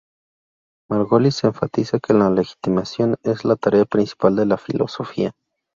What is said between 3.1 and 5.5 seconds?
es la tarea principal de la filosofía.